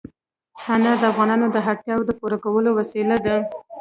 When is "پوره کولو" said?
2.19-2.69